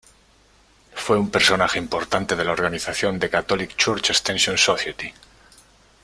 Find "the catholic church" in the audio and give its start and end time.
3.19-4.09